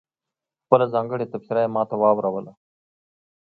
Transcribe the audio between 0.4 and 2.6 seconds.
خپله ځانګړې تبصره یې ماته واوروله.